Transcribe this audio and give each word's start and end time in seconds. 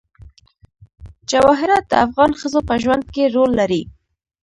جواهرات 1.29 1.83
د 1.87 1.93
افغان 2.05 2.31
ښځو 2.39 2.59
په 2.67 2.73
ژوند 2.83 3.03
کې 3.13 3.23
رول 3.35 3.51
لري. 3.59 3.81